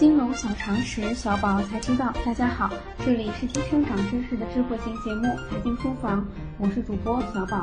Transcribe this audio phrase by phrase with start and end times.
[0.00, 2.10] 金融小常识，小宝才知道。
[2.24, 2.70] 大家好，
[3.04, 6.20] 这里是听生长知识的智慧型节目《财经书房》，
[6.56, 7.60] 我是主播小宝。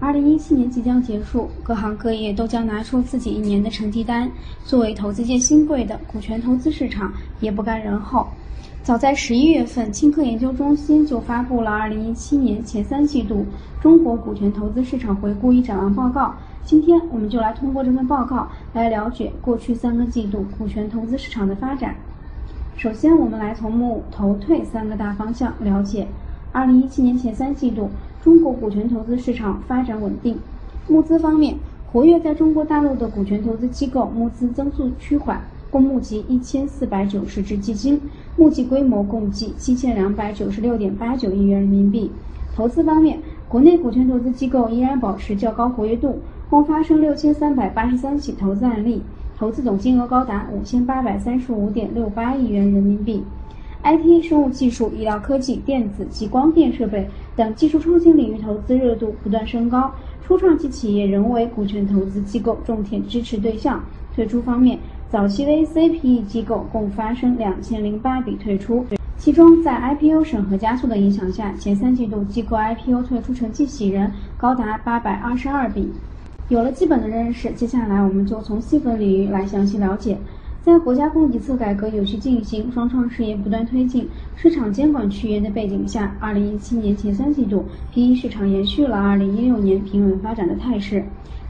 [0.00, 4.28] 二零一七年即将结束，各行各业都将拿出自己一年的成绩单。
[4.64, 8.26] 作为投资界新贵的股权投资市场，也不甘人后。
[8.82, 13.46] 早在十一月份，青科研究中心就发布了二零一七年前三季度
[13.80, 16.34] 中国股权投资市场回顾与展望报告。
[16.66, 21.94] 今天，我们就来通过这份报告来了解过去三个季度股权投资市场的发展。
[22.76, 26.08] 首先，我们来从募投退三个大方向了解。
[26.50, 27.88] 二零一七年前三季度。
[28.20, 30.36] 中国股权投资市场发展稳定。
[30.88, 31.54] 募资方面，
[31.92, 38.00] 活跃在中国大陆的股权投资机构募资增速趋缓，共募集一千四百九十只基金，
[38.36, 42.10] 募集规模共计七千两百九十六点八九亿元人民币。
[42.56, 49.02] 投资方面，国内股权投资机构依然保持较高活跃度，共发生六千三百八十三起投资案例，
[49.36, 53.22] 投资总金额高达五千八百三十五点六八亿元人民币。
[53.82, 59.92] IT、生物技术、医疗科技、电子及光电设备等技术创新领域投资热度不断升高，
[60.24, 63.80] 初创期企业仍为股权投资机构重点支持对象。
[64.14, 64.78] 退出方面，
[65.10, 68.86] 早期 VC、PE 机构共发生两千零八笔退出，
[69.16, 75.90] 其中在 IPO 审核加速的影响下，前三季度机构 IPO 退出成绩喜人，高达八百二十二笔。
[76.48, 80.16] 有了基本的认识，接下来我们就从细分领域来详细了解。
[80.62, 91.04] 在国家供给侧改革有序进行、双创事业不断推进、市场监管趋严的背景下，二零一七年前三季度，PE 市场延续了二零一六年平稳发展的态势。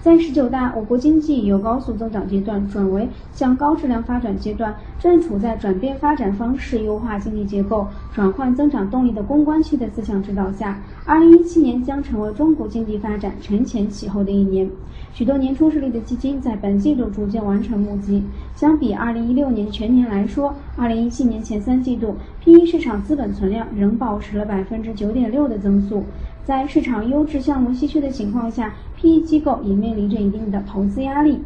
[0.06, 14.70] 在十九大，我国经济由高速增长阶段转为向高质量发展阶段，正处在转变发展方式、优化经济结构、转换增长动力的攻关期的思想指导下，二零一七年将成为中国经济发展承前启后的一年。
[15.12, 18.22] 许多年初设立的基金在本季度逐渐完成募集。
[18.54, 26.04] 相比二零一六年全年来说，二零一七年前三季度 PE 市场资本存量仍保持了百分之九点六的增速。
[26.44, 28.72] 在市场优质项目稀缺的情况下
[29.06, 31.38] ，PE 机构也面临着一定的投资压力。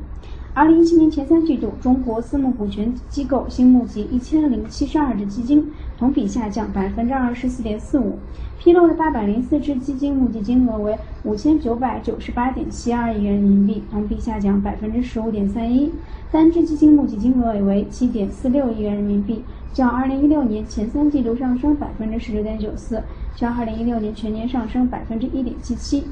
[0.54, 8.18] 二零一七年前三季度，中国私募股权机构新募集一千零七十二只基金，同比下降百分之二十四点四五。
[8.58, 15.92] 披露的八百零四只基金募集金额为五千九百九十八点七二亿元人民币，同比下降百分之十五点三一。
[16.32, 23.02] 单只基金募集金额为七点四六亿元人民币，较二零一六年前三季度上升百分之十九点九四。
[23.36, 26.04] 较二零一六年全年上升百分之一点七七，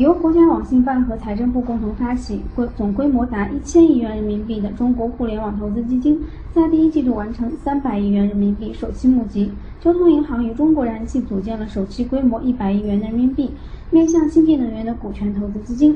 [0.00, 6.18] 由国家网信办和财政部共同发起，规总规模达一千亿元人民币的中国互联网投资基金，
[6.54, 9.52] 在第一季度完成三百亿元人民币首期募集。
[9.78, 13.50] 交通银行与中国燃气组建了首期规模一百亿元人民币
[13.90, 15.94] 面向清洁能源的股权投资基金。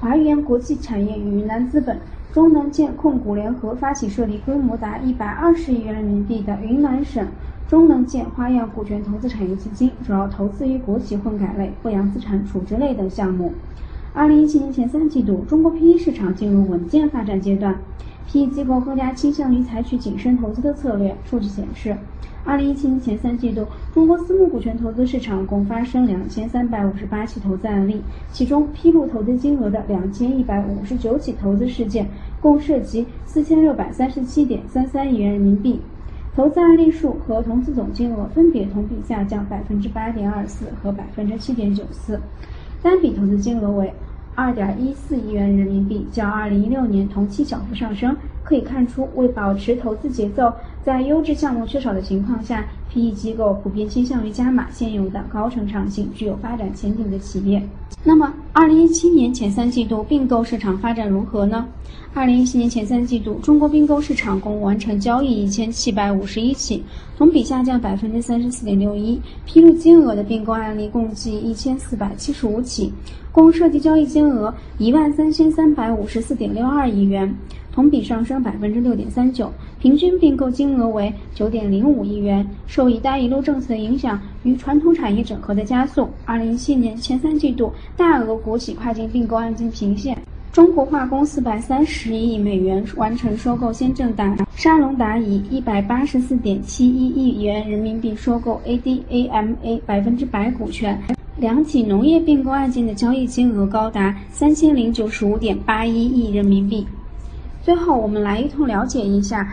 [0.00, 1.96] 华源国际产业与云南资本、
[2.32, 7.24] 中能建控股联合发起设立规模达一百二十亿元人民币的云南省。
[7.68, 13.52] 中能建花样股权投资产业基金主要投资于国企混改类、不良资产处置类等项目。
[14.12, 17.76] 二零一七年前三季度，中国 PE 市场进入稳健发展阶段
[18.28, 21.16] ，PE 机构更加倾向于采取谨慎投资的策略。
[21.24, 21.96] 数据显示，
[22.44, 32.06] 二零一七年前三季度，中国私募股权投资市场共发生两千三百五十八起投资案例，其中披露投资金额的两千一百五十九起投资事件，
[32.40, 35.80] 共涉及四千六百三十七点三三亿元人民币。
[36.36, 42.20] 投资案例数和投资总金额分别同比下降百分之八点二四和百分之七点九四，
[42.82, 43.92] 单笔投资金额为
[44.34, 48.16] 二点一四亿元人民币，较二零一六年同期小幅上升。
[48.44, 50.52] 可以看出，为保持投资节奏，
[50.84, 57.60] 在优质项目缺少的情况下，PE 机构普遍倾向于加码现有的高成长性、具有发展前景的企业。
[58.04, 61.66] 那么，二零一七年前三季度并购市场发展如何呢？
[62.12, 66.84] 二零一七年前三季度，中国并购市场共完成交易一千七百五十一起，
[67.16, 69.20] 同比下降百分之三十四点六一。
[69.46, 72.92] 披露金额的并购案例共计一千四百七十五起，
[73.32, 77.34] 共涉及交易金额一万三千三百五十四点六二亿元，
[77.74, 79.50] 同比上升百分之六点三九，
[79.80, 82.46] 平均并购金额为九点零五亿元。
[82.68, 90.16] 受“一带一路”政策的影响与传统产业整合的加速，二零一七年前三季度大额国企跨境并购案件频现。
[90.52, 100.96] 中国化工四百三十亿美元完成收购先正达，沙龙达以一百八十四点七一亿元人民币收购 ADAMA 百分之百股权。
[101.38, 106.86] 两起农业并购案件的交易金额高达三千零九十五点八一亿人民币。
[107.64, 109.48] 最后，我们来一同了解一下。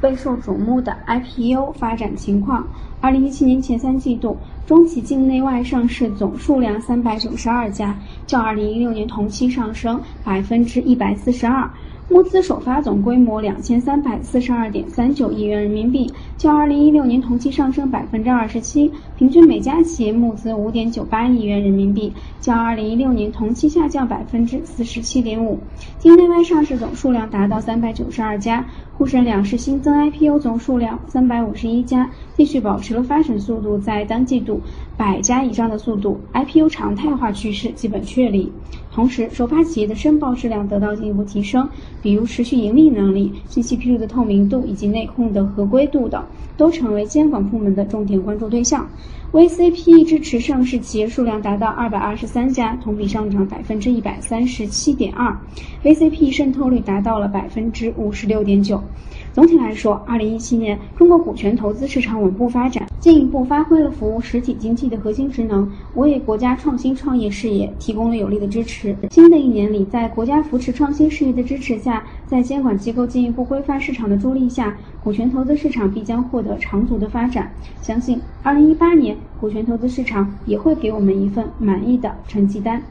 [0.00, 2.64] 备受瞩目的 IPO 发展情况。
[3.00, 11.68] 二零一七年前三季度，中企境内外上市总数量三百九十二家，较二零一六年同期上升百分之一百四十二。
[12.10, 22.10] 募资首发总规模两千三百四十二点三九亿元人民币，较二零一六年同期上升百分之二十七，平均每家企业募资五点九八亿元人民币，
[22.40, 25.60] 较二零一六年同期下降百分之四十七点五。
[25.98, 28.64] 境内外上市总数量达到三百九十二家，
[28.98, 34.60] 沪深两市新增 IPO 总数量三百五十一家，继续保持了发展速度在单季度
[34.96, 38.50] 百家以上的速度，IPO 常态化趋势基本确立。
[38.92, 41.68] 同时，首发企业的申报质量得到进一步提升，
[42.02, 46.24] 比如持续盈利能力、信息披露的透明度以及内控的合规度等，
[46.56, 48.88] 都成为监管部门的重点关注对象。
[49.30, 55.36] VCP 支持上市企业数量达到二百二十三家，同比上涨百分之一百三十七点二
[55.84, 58.82] ，VCPE 渗透率达到了百分之五十六点九。
[59.32, 68.96] 总体来说，二零一七年中国股权投资市场稳步发展，进一步发挥了服务实体经济的核心职能，为国家创新创业事业提供了有力的支持。
[69.10, 77.52] 新的一年里，在国家扶持创新事业的支持下，在监管机构进一步规范市场的助力下，股权投资市场必将获得长足的发展。
[77.80, 82.82] 相信二零一八年股权投资市场也会给我们一份满意的成绩单。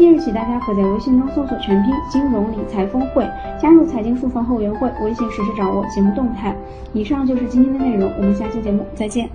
[0.00, 3.22] 即日起，大家可在微信中搜索全拼“金融理财峰会”，
[3.60, 6.56] 加入财经书房后援会，微信实时掌握节目动态。
[6.94, 9.30] 以上就是今天的内容，我们下期节目再见。